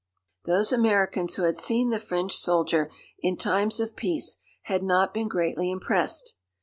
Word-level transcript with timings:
Those 0.45 0.71
Americans 0.71 1.35
who 1.35 1.43
had 1.43 1.57
seen 1.57 1.91
the 1.91 1.99
French 1.99 2.35
soldier 2.35 2.89
in 3.19 3.37
times 3.37 3.79
of 3.79 3.95
peace 3.95 4.37
had 4.63 4.81
not 4.81 5.13
been 5.13 5.27
greatly 5.27 5.69
impressed. 5.69 6.33